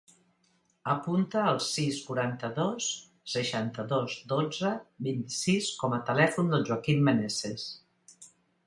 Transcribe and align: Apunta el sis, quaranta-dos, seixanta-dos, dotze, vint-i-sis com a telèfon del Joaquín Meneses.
Apunta 0.93 1.43
el 1.49 1.59
sis, 1.65 1.99
quaranta-dos, 2.07 2.87
seixanta-dos, 3.35 4.17
dotze, 4.35 4.75
vint-i-sis 5.11 5.71
com 5.85 5.99
a 6.01 6.03
telèfon 6.11 6.53
del 6.57 6.69
Joaquín 6.73 7.07
Meneses. 7.11 7.71